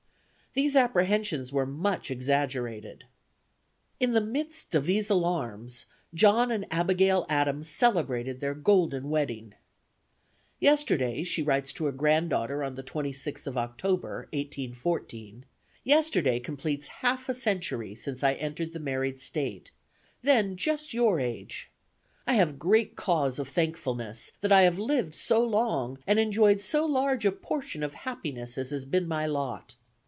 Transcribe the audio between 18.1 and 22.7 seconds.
I entered the married state, then just your age. I have